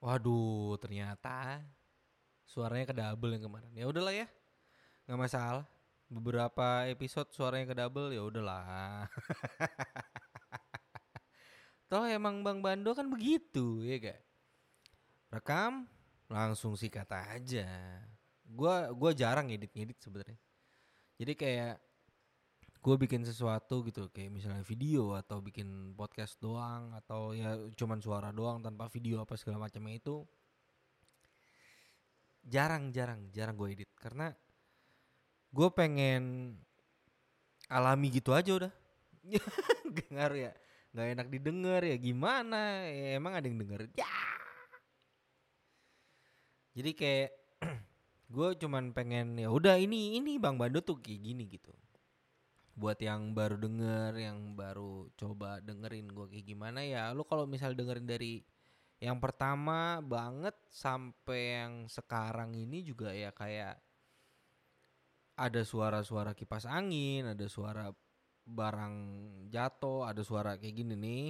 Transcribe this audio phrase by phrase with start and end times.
[0.00, 1.64] Waduh, ternyata
[2.46, 3.72] suaranya ke double yang kemarin.
[3.74, 4.26] Ya udahlah ya.
[5.06, 5.66] nggak masalah.
[6.06, 9.06] Beberapa episode suaranya ke double ya udahlah.
[11.90, 14.20] Toh emang Bang Bando kan begitu, ya gak?
[15.30, 15.86] Rekam
[16.26, 17.66] langsung sikat aja.
[18.42, 20.38] Gua gua jarang edit-edit sebenarnya.
[21.18, 21.78] Jadi kayak
[22.86, 28.30] gue bikin sesuatu gitu kayak misalnya video atau bikin podcast doang atau ya cuman suara
[28.30, 30.22] doang tanpa video apa segala macamnya itu
[32.46, 33.90] jarang jarang jarang gue edit.
[33.98, 34.30] Karena
[35.50, 36.54] gue pengen
[37.66, 38.72] alami gitu aja udah.
[40.14, 40.52] Ngaruh ya
[40.94, 42.86] nggak enak didengar ya gimana?
[42.86, 44.14] Ya, emang ada yang denger ya.
[46.78, 47.30] Jadi kayak
[48.34, 51.74] gue cuman pengen ya udah ini ini bang Bando tuh kayak gini gitu
[52.76, 57.72] buat yang baru denger yang baru coba dengerin gue kayak gimana ya lu kalau misal
[57.72, 58.44] dengerin dari
[59.00, 63.80] yang pertama banget sampai yang sekarang ini juga ya kayak
[65.36, 67.88] ada suara-suara kipas angin ada suara
[68.46, 68.94] barang
[69.50, 71.26] jatuh ada suara kayak gini nih.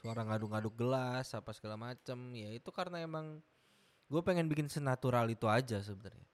[0.00, 2.16] Suara ngaduk-ngaduk gelas apa segala macem.
[2.32, 3.44] Ya itu karena emang
[4.08, 6.24] gue pengen bikin senatural itu aja sebenarnya.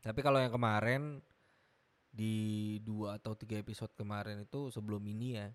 [0.00, 1.20] Tapi kalau yang kemarin
[2.20, 2.36] di
[2.84, 5.48] dua atau tiga episode kemarin itu sebelum ini ya.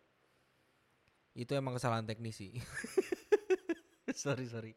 [1.38, 2.58] Itu emang kesalahan teknis sih.
[4.16, 4.74] Sorry sorry.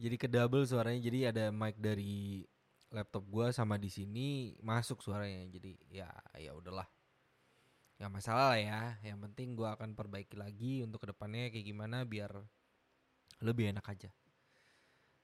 [0.00, 0.98] Jadi ke double suaranya.
[0.98, 2.42] Jadi ada mic dari
[2.88, 5.44] laptop gua sama di sini masuk suaranya.
[5.52, 6.08] Jadi ya
[6.40, 6.88] ya udahlah.
[8.00, 8.82] Nggak masalah lah ya.
[9.04, 12.40] Yang penting gua akan perbaiki lagi untuk ke depannya kayak gimana biar
[13.44, 14.10] lebih enak aja.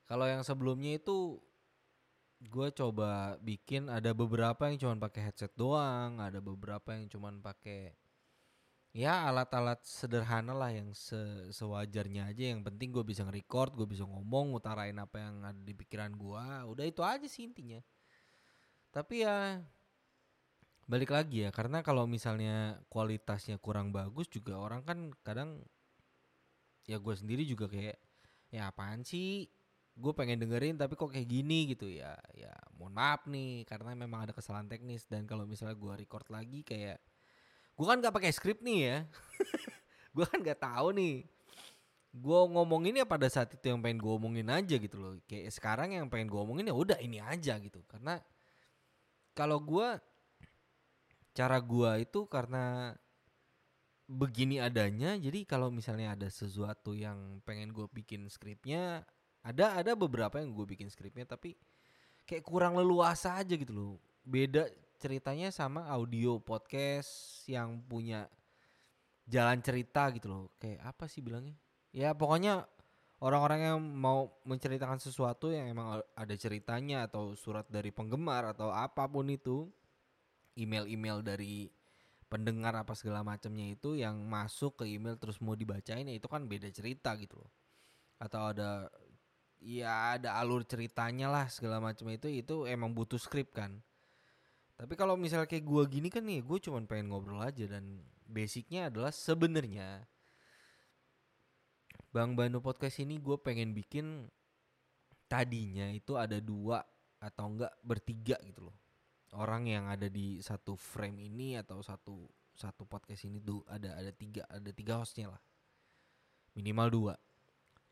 [0.04, 1.40] Kalau yang sebelumnya itu
[2.40, 7.92] gue coba bikin ada beberapa yang cuma pakai headset doang, ada beberapa yang cuma pakai
[8.90, 11.20] ya alat-alat sederhana lah yang se
[11.52, 12.56] sewajarnya aja.
[12.56, 16.44] Yang penting gue bisa nge-record, gue bisa ngomong, utarain apa yang ada di pikiran gue.
[16.72, 17.78] Udah itu aja sih intinya.
[18.90, 19.60] Tapi ya
[20.90, 25.62] balik lagi ya, karena kalau misalnya kualitasnya kurang bagus juga orang kan kadang
[26.88, 27.94] ya gue sendiri juga kayak
[28.50, 29.46] ya apaan sih
[30.00, 31.68] gue pengen dengerin tapi kok kayak gini?
[31.68, 32.16] gitu ya.
[32.32, 35.04] Ya mohon maaf nih karena memang ada kesalahan teknis.
[35.04, 36.98] Dan kalau misalnya gue record lagi kayak
[37.76, 38.98] gue kan gak pakai skrip nih ya.
[40.10, 41.22] Gue kan gak tahu nih
[42.10, 45.14] gue ngomongin ya pada saat itu yang pengen gue omongin aja gitu loh.
[45.30, 47.78] Kayak sekarang yang pengen gue omongin ya udah ini aja gitu.
[47.86, 48.18] Karena
[49.38, 49.86] kalau gue
[51.30, 52.98] cara gue itu karena
[54.10, 59.06] begini adanya jadi kalau misalnya ada sesuatu yang pengen gue bikin skripnya
[59.40, 61.56] ada ada beberapa yang gue bikin skripnya tapi
[62.28, 63.94] kayak kurang leluasa aja gitu loh.
[64.22, 64.68] Beda
[65.00, 68.28] ceritanya sama audio podcast yang punya
[69.24, 70.44] jalan cerita gitu loh.
[70.60, 71.56] Kayak apa sih bilangnya?
[71.90, 72.68] Ya pokoknya
[73.24, 79.08] orang-orang yang mau menceritakan sesuatu yang emang ada ceritanya atau surat dari penggemar atau apa
[79.08, 79.68] pun itu
[80.56, 81.72] email-email dari
[82.30, 86.46] pendengar apa segala macamnya itu yang masuk ke email terus mau dibacain ya itu kan
[86.46, 87.50] beda cerita gitu loh.
[88.20, 88.86] Atau ada
[89.60, 93.84] ya ada alur ceritanya lah segala macam itu itu emang butuh skrip kan.
[94.80, 98.88] Tapi kalau misalnya kayak gue gini kan nih gue cuma pengen ngobrol aja dan basicnya
[98.88, 100.08] adalah sebenarnya
[102.10, 104.26] Bang Bando podcast ini gue pengen bikin
[105.30, 106.82] tadinya itu ada dua
[107.20, 108.76] atau enggak bertiga gitu loh.
[109.36, 112.26] Orang yang ada di satu frame ini atau satu
[112.56, 115.42] satu podcast ini tuh ada ada tiga ada tiga hostnya lah.
[116.56, 117.14] Minimal dua.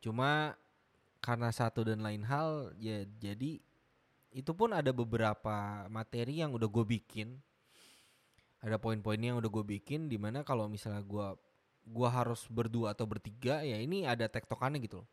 [0.03, 0.57] Cuma
[1.19, 3.59] karena satu dan lain hal ya jadi
[4.33, 7.41] itu pun ada beberapa materi yang udah gue bikin.
[8.59, 11.27] Ada poin-poinnya yang udah gue bikin di mana kalau misalnya gue
[11.89, 15.09] gua harus berdua atau bertiga ya ini ada tektokannya gitu loh.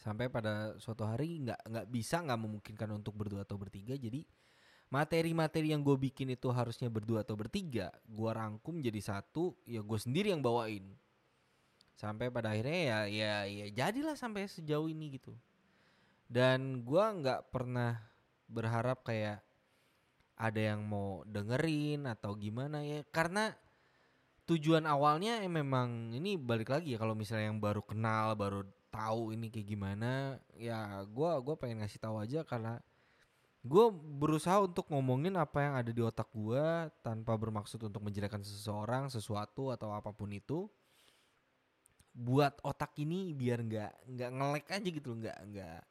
[0.00, 4.22] Sampai pada suatu hari nggak nggak bisa nggak memungkinkan untuk berdua atau bertiga jadi
[4.92, 9.98] materi-materi yang gue bikin itu harusnya berdua atau bertiga gue rangkum jadi satu ya gue
[9.98, 10.94] sendiri yang bawain
[11.94, 15.32] sampai pada akhirnya ya ya ya jadilah sampai sejauh ini gitu.
[16.26, 18.02] Dan gua nggak pernah
[18.50, 19.42] berharap kayak
[20.34, 23.06] ada yang mau dengerin atau gimana ya.
[23.14, 23.54] Karena
[24.44, 28.60] tujuan awalnya ya memang ini balik lagi ya kalau misalnya yang baru kenal baru
[28.92, 32.78] tahu ini kayak gimana ya gua gua pengen ngasih tahu aja karena
[33.64, 33.86] gue
[34.20, 39.72] berusaha untuk ngomongin apa yang ada di otak gue tanpa bermaksud untuk menjelekan seseorang sesuatu
[39.72, 40.68] atau apa pun itu
[42.14, 45.82] buat otak ini biar nggak nggak ngelek aja gitu nggak nggak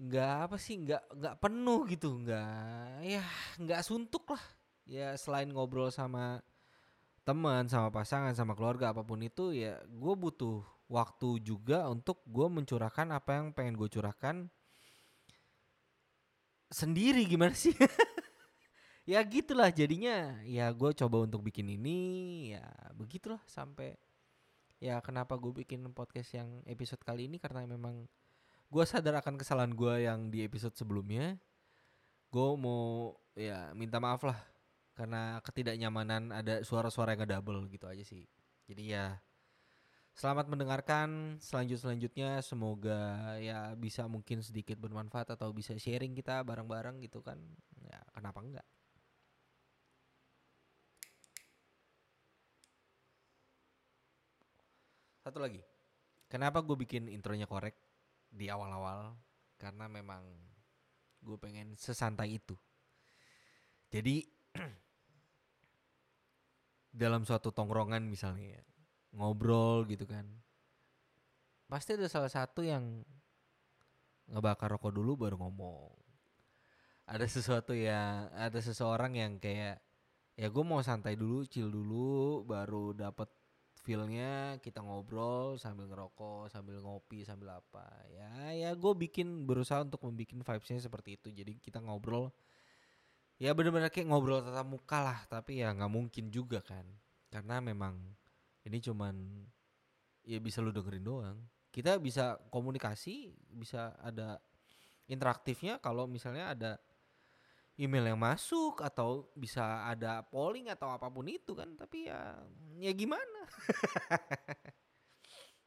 [0.00, 3.24] nggak apa sih nggak nggak penuh gitu nggak ya
[3.62, 4.44] nggak suntuk lah.
[4.90, 6.42] Ya selain ngobrol sama
[7.22, 12.46] teman sama pasangan sama keluarga apa pun itu ya gue butuh waktu juga untuk gue
[12.50, 14.50] mencurahkan apa yang pengen gue curahkan
[16.70, 17.74] sendiri gimana sih?
[19.08, 20.38] Ya gitulah jadinya.
[20.46, 21.98] Ya gue coba untuk bikin ini
[22.54, 22.62] ya
[22.94, 23.98] begitulah sampai
[24.80, 27.36] ya kenapa gue bikin podcast yang episode kali ini?
[27.36, 28.08] Karena memang
[28.72, 31.36] gue sadar akan kesalahan gue yang di episode sebelumnya.
[32.32, 34.40] Gue mau ya minta maaf lah.
[34.96, 38.24] Karena ketidaknyamanan ada suara-suara yang double gitu aja sih.
[38.66, 39.20] Jadi ya
[40.10, 41.38] Selamat mendengarkan.
[41.38, 47.38] Selanjut selanjutnya semoga ya bisa mungkin sedikit bermanfaat atau bisa sharing kita bareng-bareng gitu kan.
[47.86, 48.66] Ya kenapa enggak
[55.30, 55.62] satu lagi.
[56.26, 57.78] Kenapa gue bikin intronya korek
[58.26, 59.14] di awal-awal?
[59.54, 60.26] Karena memang
[61.22, 62.58] gue pengen sesantai itu.
[63.94, 64.26] Jadi
[67.06, 68.62] dalam suatu tongkrongan misalnya ya,
[69.14, 70.26] ngobrol gitu kan
[71.70, 73.06] pasti ada salah satu yang
[74.26, 75.94] ngebakar rokok dulu baru ngomong.
[77.06, 79.78] Ada sesuatu yang ada seseorang yang kayak
[80.34, 83.30] ya gue mau santai dulu chill dulu baru dapet
[83.80, 87.88] feelnya kita ngobrol sambil ngerokok sambil ngopi sambil apa.
[88.12, 91.32] Ya ya gue bikin berusaha untuk membuat vibesnya seperti itu.
[91.32, 92.28] Jadi kita ngobrol
[93.40, 95.18] ya bener-bener kayak ngobrol tatap muka lah.
[95.26, 96.84] Tapi ya nggak mungkin juga kan.
[97.32, 97.96] Karena memang
[98.68, 99.46] ini cuman
[100.28, 101.38] ya bisa lu dengerin doang.
[101.72, 104.42] Kita bisa komunikasi bisa ada
[105.08, 106.70] interaktifnya kalau misalnya ada
[107.80, 112.36] email yang masuk atau bisa ada polling atau apa pun itu kan tapi ya
[112.76, 113.40] ya gimana?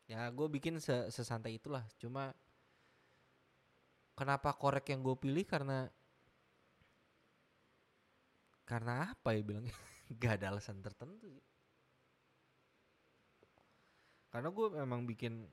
[0.03, 1.87] Ya gue bikin se sesantai itulah.
[1.95, 2.35] Cuma
[4.19, 5.87] kenapa korek yang gue pilih karena
[8.67, 9.71] karena apa ya bilangnya?
[10.19, 11.39] Gak ada alasan tertentu
[14.33, 15.45] karena gue memang bikin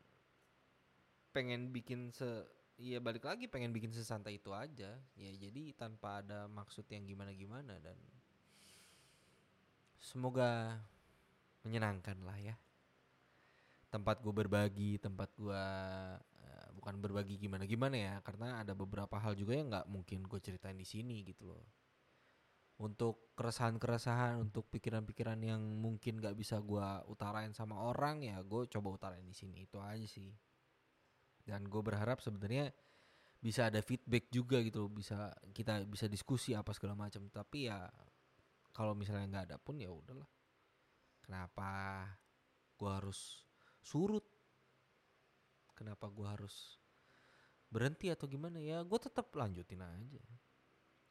[1.36, 2.48] pengen bikin se
[2.80, 4.96] Iya balik lagi pengen bikin sesantai itu aja.
[5.12, 7.92] Ya jadi tanpa ada maksud yang gimana gimana dan
[10.00, 10.80] semoga
[11.60, 12.56] menyenangkan lah ya.
[13.92, 15.64] Tempat gue berbagi tempat gue
[16.40, 20.40] uh, bukan berbagi gimana gimana ya karena ada beberapa hal juga yang nggak mungkin gue
[20.40, 21.60] ceritain di sini gitu loh.
[22.80, 28.88] Untuk keresahan-keresahan untuk pikiran-pikiran yang mungkin gak bisa gue utarain sama orang ya gue coba
[28.96, 30.32] utarain di sini itu aja sih
[31.48, 32.72] dan gue berharap sebenarnya
[33.40, 37.26] bisa ada feedback juga gitu bisa kita bisa diskusi apa segala macam.
[37.32, 37.88] Tapi ya
[38.76, 40.28] kalau misalnya nggak ada pun ya udahlah.
[41.24, 41.70] Kenapa
[42.78, 43.46] gue harus
[43.80, 44.24] surut?
[45.78, 46.76] Kenapa gue harus
[47.72, 48.60] berhenti atau gimana?
[48.60, 50.24] Ya gue tetap lanjutin aja.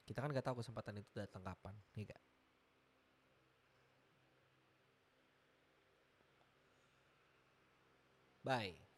[0.05, 2.21] Kita kan nggak tahu kesempatan itu datang kapan, nih gak?
[8.43, 8.79] Bye.